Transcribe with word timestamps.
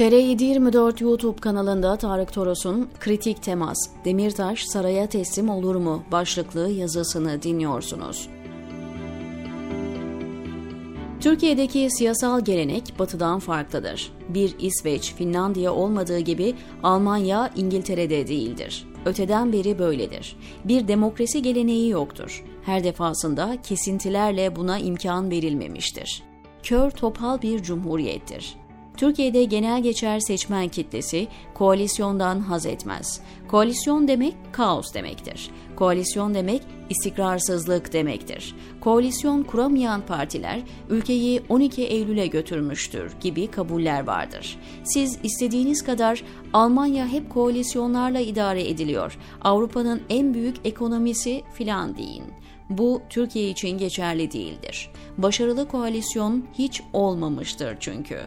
TR724 0.00 1.02
YouTube 1.04 1.40
kanalında 1.40 1.96
Tarık 1.96 2.32
Toros'un 2.32 2.90
Kritik 3.00 3.42
Temas, 3.42 3.76
Demirtaş 4.04 4.64
saraya 4.64 5.06
teslim 5.06 5.48
olur 5.48 5.74
mu 5.74 6.02
başlıklı 6.12 6.70
yazısını 6.70 7.42
dinliyorsunuz. 7.42 8.28
Türkiye'deki 11.20 11.88
siyasal 11.90 12.44
gelenek 12.44 12.94
batıdan 12.98 13.38
farklıdır. 13.38 14.12
Bir 14.28 14.54
İsveç, 14.58 15.14
Finlandiya 15.14 15.74
olmadığı 15.74 16.18
gibi 16.18 16.54
Almanya, 16.82 17.50
İngiltere'de 17.56 18.28
değildir. 18.28 18.86
Öteden 19.04 19.52
beri 19.52 19.78
böyledir. 19.78 20.36
Bir 20.64 20.88
demokrasi 20.88 21.42
geleneği 21.42 21.90
yoktur. 21.90 22.44
Her 22.62 22.84
defasında 22.84 23.58
kesintilerle 23.62 24.56
buna 24.56 24.78
imkan 24.78 25.30
verilmemiştir. 25.30 26.22
Kör 26.62 26.90
topal 26.90 27.42
bir 27.42 27.62
cumhuriyettir. 27.62 28.60
Türkiye'de 29.00 29.44
genel 29.44 29.82
geçer 29.82 30.20
seçmen 30.20 30.68
kitlesi 30.68 31.28
koalisyondan 31.54 32.40
haz 32.40 32.66
etmez. 32.66 33.20
Koalisyon 33.48 34.08
demek 34.08 34.34
kaos 34.52 34.94
demektir. 34.94 35.50
Koalisyon 35.76 36.34
demek 36.34 36.62
istikrarsızlık 36.90 37.92
demektir. 37.92 38.54
Koalisyon 38.80 39.42
kuramayan 39.42 40.00
partiler 40.06 40.60
ülkeyi 40.90 41.42
12 41.48 41.82
Eylül'e 41.82 42.26
götürmüştür 42.26 43.12
gibi 43.20 43.46
kabuller 43.46 44.06
vardır. 44.06 44.58
Siz 44.84 45.18
istediğiniz 45.22 45.84
kadar 45.84 46.22
Almanya 46.52 47.06
hep 47.06 47.30
koalisyonlarla 47.30 48.20
idare 48.20 48.68
ediliyor. 48.68 49.18
Avrupa'nın 49.42 50.00
en 50.10 50.34
büyük 50.34 50.56
ekonomisi 50.64 51.42
filan 51.54 51.96
deyin. 51.96 52.24
Bu 52.70 53.02
Türkiye 53.10 53.48
için 53.48 53.78
geçerli 53.78 54.32
değildir. 54.32 54.90
Başarılı 55.18 55.68
koalisyon 55.68 56.44
hiç 56.58 56.82
olmamıştır 56.92 57.76
çünkü. 57.80 58.20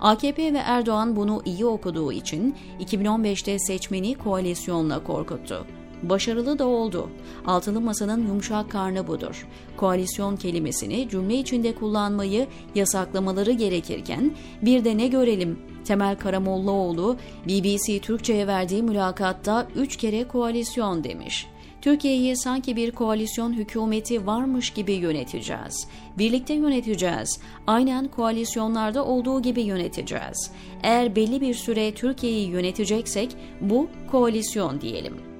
AKP 0.00 0.52
ve 0.52 0.58
Erdoğan 0.58 1.16
bunu 1.16 1.42
iyi 1.44 1.66
okuduğu 1.66 2.12
için 2.12 2.54
2015'te 2.80 3.58
seçmeni 3.58 4.14
koalisyonla 4.14 5.04
korkuttu. 5.04 5.66
Başarılı 6.02 6.58
da 6.58 6.66
oldu. 6.66 7.10
Altılı 7.46 7.80
Masa'nın 7.80 8.26
yumuşak 8.26 8.70
karnı 8.70 9.06
budur. 9.06 9.46
Koalisyon 9.76 10.36
kelimesini 10.36 11.08
cümle 11.08 11.34
içinde 11.34 11.74
kullanmayı 11.74 12.46
yasaklamaları 12.74 13.52
gerekirken 13.52 14.32
bir 14.62 14.84
de 14.84 14.96
ne 14.96 15.06
görelim 15.06 15.58
Temel 15.84 16.18
Karamollaoğlu 16.18 17.16
BBC 17.46 17.98
Türkçe'ye 17.98 18.46
verdiği 18.46 18.82
mülakatta 18.82 19.66
üç 19.76 19.96
kere 19.96 20.28
koalisyon 20.28 21.04
demiş. 21.04 21.46
Türkiye'yi 21.84 22.36
sanki 22.36 22.76
bir 22.76 22.90
koalisyon 22.90 23.52
hükümeti 23.52 24.26
varmış 24.26 24.70
gibi 24.70 24.92
yöneteceğiz. 24.92 25.88
Birlikte 26.18 26.54
yöneteceğiz. 26.54 27.40
Aynen 27.66 28.08
koalisyonlarda 28.08 29.04
olduğu 29.04 29.42
gibi 29.42 29.62
yöneteceğiz. 29.62 30.50
Eğer 30.82 31.16
belli 31.16 31.40
bir 31.40 31.54
süre 31.54 31.94
Türkiye'yi 31.94 32.48
yöneteceksek 32.48 33.36
bu 33.60 33.88
koalisyon 34.10 34.80
diyelim. 34.80 35.33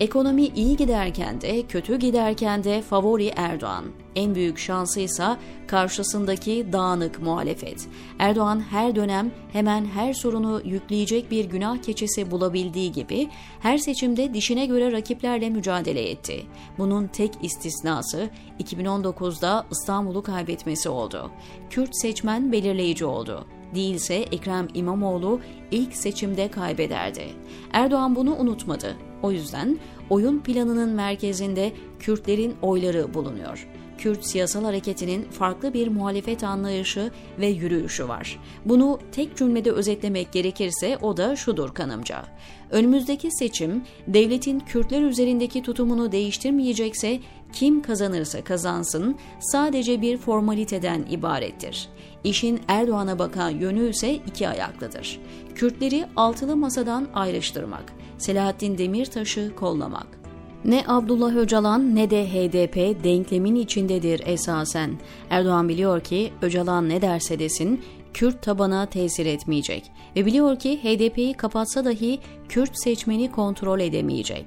Ekonomi 0.00 0.46
iyi 0.46 0.76
giderken 0.76 1.40
de 1.40 1.62
kötü 1.62 1.98
giderken 1.98 2.64
de 2.64 2.82
favori 2.82 3.32
Erdoğan. 3.36 3.84
En 4.16 4.34
büyük 4.34 4.58
şansı 4.58 5.00
ise 5.00 5.36
karşısındaki 5.66 6.66
dağınık 6.72 7.22
muhalefet. 7.22 7.88
Erdoğan 8.18 8.60
her 8.60 8.96
dönem 8.96 9.30
hemen 9.52 9.84
her 9.84 10.14
sorunu 10.14 10.62
yükleyecek 10.64 11.30
bir 11.30 11.44
günah 11.44 11.82
keçesi 11.82 12.30
bulabildiği 12.30 12.92
gibi 12.92 13.28
her 13.60 13.78
seçimde 13.78 14.34
dişine 14.34 14.66
göre 14.66 14.92
rakiplerle 14.92 15.50
mücadele 15.50 16.10
etti. 16.10 16.46
Bunun 16.78 17.06
tek 17.06 17.32
istisnası 17.42 18.30
2019'da 18.60 19.66
İstanbul'u 19.70 20.22
kaybetmesi 20.22 20.88
oldu. 20.88 21.30
Kürt 21.70 21.90
seçmen 21.92 22.52
belirleyici 22.52 23.04
oldu 23.04 23.46
değilse 23.74 24.14
Ekrem 24.14 24.68
İmamoğlu 24.74 25.40
ilk 25.70 25.96
seçimde 25.96 26.48
kaybederdi. 26.50 27.24
Erdoğan 27.72 28.16
bunu 28.16 28.36
unutmadı. 28.36 28.96
O 29.22 29.30
yüzden 29.32 29.78
oyun 30.10 30.38
planının 30.38 30.90
merkezinde 30.90 31.72
Kürtlerin 31.98 32.54
oyları 32.62 33.14
bulunuyor. 33.14 33.68
Kürt 34.00 34.24
siyasal 34.24 34.64
hareketinin 34.64 35.22
farklı 35.22 35.74
bir 35.74 35.88
muhalefet 35.88 36.44
anlayışı 36.44 37.10
ve 37.38 37.46
yürüyüşü 37.46 38.08
var. 38.08 38.38
Bunu 38.64 38.98
tek 39.12 39.36
cümlede 39.36 39.70
özetlemek 39.72 40.32
gerekirse 40.32 40.98
o 41.02 41.16
da 41.16 41.36
şudur 41.36 41.74
kanımca. 41.74 42.22
Önümüzdeki 42.70 43.30
seçim 43.30 43.84
devletin 44.06 44.60
Kürtler 44.60 45.02
üzerindeki 45.02 45.62
tutumunu 45.62 46.12
değiştirmeyecekse 46.12 47.20
kim 47.52 47.82
kazanırsa 47.82 48.44
kazansın 48.44 49.16
sadece 49.40 50.02
bir 50.02 50.16
formaliteden 50.16 51.06
ibarettir. 51.10 51.88
İşin 52.24 52.60
Erdoğan'a 52.68 53.18
bakan 53.18 53.50
yönü 53.50 53.90
ise 53.90 54.14
iki 54.14 54.48
ayaklıdır. 54.48 55.20
Kürtleri 55.54 56.06
altılı 56.16 56.56
masadan 56.56 57.08
ayrıştırmak, 57.14 57.92
Selahattin 58.18 58.78
Demirtaş'ı 58.78 59.52
kollamak. 59.56 60.19
Ne 60.64 60.84
Abdullah 60.86 61.36
Öcalan 61.36 61.96
ne 61.96 62.10
de 62.10 62.26
HDP 62.26 63.04
denklemin 63.04 63.54
içindedir 63.54 64.22
esasen. 64.26 64.90
Erdoğan 65.30 65.68
biliyor 65.68 66.00
ki 66.00 66.32
Öcalan 66.42 66.88
ne 66.88 67.02
derse 67.02 67.38
desin 67.38 67.84
Kürt 68.14 68.42
tabana 68.42 68.86
tesir 68.86 69.26
etmeyecek 69.26 69.92
ve 70.16 70.26
biliyor 70.26 70.58
ki 70.58 70.78
HDP'yi 70.82 71.34
kapatsa 71.34 71.84
dahi 71.84 72.18
Kürt 72.48 72.70
seçmeni 72.74 73.32
kontrol 73.32 73.80
edemeyecek. 73.80 74.46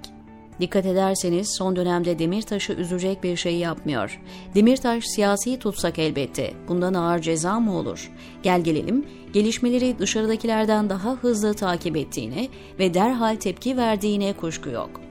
Dikkat 0.59 0.85
ederseniz 0.85 1.55
son 1.57 1.75
dönemde 1.75 2.19
Demirtaş'ı 2.19 2.73
üzecek 2.73 3.23
bir 3.23 3.35
şey 3.35 3.55
yapmıyor. 3.55 4.21
Demirtaş 4.55 5.03
siyasi 5.03 5.59
tutsak 5.59 5.99
elbette. 5.99 6.53
Bundan 6.67 6.93
ağır 6.93 7.19
ceza 7.19 7.59
mı 7.59 7.77
olur? 7.77 8.11
Gel 8.43 8.61
gelelim, 8.61 9.05
gelişmeleri 9.33 9.99
dışarıdakilerden 9.99 10.89
daha 10.89 11.11
hızlı 11.11 11.53
takip 11.53 11.97
ettiğine 11.97 12.47
ve 12.79 12.93
derhal 12.93 13.35
tepki 13.35 13.77
verdiğine 13.77 14.33
kuşku 14.33 14.69
yok 14.69 15.02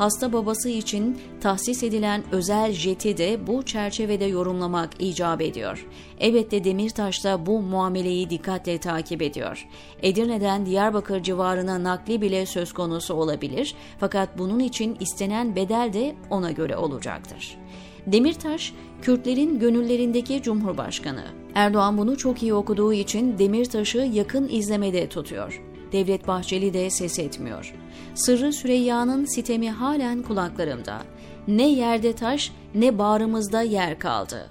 hasta 0.00 0.32
babası 0.32 0.68
için 0.68 1.18
tahsis 1.40 1.82
edilen 1.82 2.22
özel 2.32 2.72
jeti 2.72 3.16
de 3.16 3.46
bu 3.46 3.62
çerçevede 3.62 4.24
yorumlamak 4.24 4.90
icap 4.98 5.40
ediyor. 5.40 5.86
Elbette 6.20 6.64
Demirtaş 6.64 7.24
da 7.24 7.46
bu 7.46 7.60
muameleyi 7.60 8.30
dikkatle 8.30 8.78
takip 8.78 9.22
ediyor. 9.22 9.68
Edirne'den 10.02 10.66
Diyarbakır 10.66 11.22
civarına 11.22 11.82
nakli 11.82 12.20
bile 12.20 12.46
söz 12.46 12.72
konusu 12.72 13.14
olabilir 13.14 13.74
fakat 13.98 14.38
bunun 14.38 14.58
için 14.58 14.96
istenen 15.00 15.56
bedel 15.56 15.90
de 15.92 16.14
ona 16.30 16.50
göre 16.50 16.76
olacaktır. 16.76 17.58
Demirtaş, 18.06 18.74
Kürtlerin 19.02 19.58
gönüllerindeki 19.58 20.42
cumhurbaşkanı. 20.42 21.24
Erdoğan 21.54 21.98
bunu 21.98 22.16
çok 22.16 22.42
iyi 22.42 22.54
okuduğu 22.54 22.92
için 22.92 23.38
Demirtaş'ı 23.38 23.98
yakın 23.98 24.48
izlemede 24.48 25.08
tutuyor. 25.08 25.69
Devlet 25.92 26.28
Bahçeli 26.28 26.74
de 26.74 26.90
ses 26.90 27.18
etmiyor. 27.18 27.74
Sırrı 28.14 28.52
Süreyya'nın 28.52 29.24
sitemi 29.24 29.70
halen 29.70 30.22
kulaklarımda. 30.22 31.02
Ne 31.48 31.68
yerde 31.68 32.12
taş 32.12 32.52
ne 32.74 32.98
bağrımızda 32.98 33.62
yer 33.62 33.98
kaldı. 33.98 34.48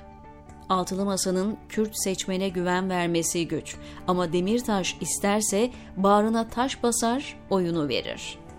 Altılı 0.69 1.05
Masa'nın 1.05 1.57
Kürt 1.69 1.91
seçmene 1.93 2.49
güven 2.49 2.89
vermesi 2.89 3.47
güç 3.47 3.75
ama 4.07 4.33
Demirtaş 4.33 4.97
isterse 5.01 5.71
bağrına 5.97 6.47
taş 6.47 6.83
basar, 6.83 7.37
oyunu 7.49 7.87
verir.'' 7.87 8.49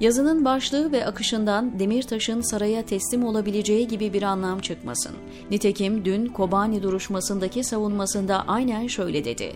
Yazının 0.00 0.44
başlığı 0.44 0.92
ve 0.92 1.06
akışından 1.06 1.78
Demirtaş'ın 1.78 2.40
saraya 2.40 2.82
teslim 2.82 3.24
olabileceği 3.24 3.88
gibi 3.88 4.12
bir 4.12 4.22
anlam 4.22 4.60
çıkmasın. 4.60 5.12
Nitekim 5.50 6.04
dün 6.04 6.26
Kobani 6.26 6.82
duruşmasındaki 6.82 7.64
savunmasında 7.64 8.44
aynen 8.48 8.86
şöyle 8.86 9.24
dedi. 9.24 9.52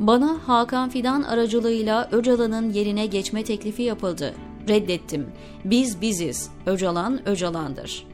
Bana 0.00 0.38
Hakan 0.46 0.90
Fidan 0.90 1.22
aracılığıyla 1.22 2.08
Öcalan'ın 2.12 2.72
yerine 2.72 3.06
geçme 3.06 3.44
teklifi 3.44 3.82
yapıldı. 3.82 4.34
Reddettim. 4.68 5.32
Biz 5.64 6.00
biziz. 6.00 6.50
Öcalan 6.66 7.28
Öcalan'dır. 7.28 8.06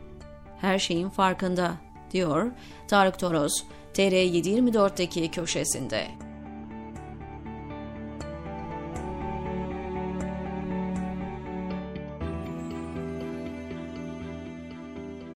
Her 0.61 0.79
şeyin 0.79 1.09
farkında, 1.09 1.73
diyor 2.13 2.51
Tarık 2.89 3.19
Toros, 3.19 3.53
TR724'deki 3.95 5.31
köşesinde. 5.31 6.07